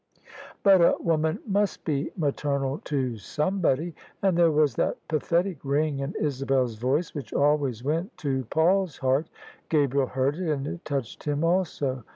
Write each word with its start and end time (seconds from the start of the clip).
"But 0.63 0.81
a 0.81 0.95
woman 0.99 1.37
must 1.45 1.85
be 1.85 2.11
maternal 2.17 2.79
to 2.85 3.17
somebody." 3.17 3.93
And 4.23 4.35
there 4.35 4.49
was 4.49 4.73
that 4.73 4.97
pathetic 5.07 5.59
ring 5.63 5.99
in 5.99 6.15
Isabel's 6.19 6.73
voice 6.73 7.13
which 7.13 7.33
always 7.35 7.83
went 7.83 8.17
to 8.17 8.45
Paul's 8.45 8.97
heart. 8.97 9.27
Gabriel 9.69 10.07
heard 10.07 10.37
it, 10.37 10.49
and 10.51 10.65
it 10.65 10.83
touched 10.85 11.25
him 11.25 11.43
also. 11.43 12.03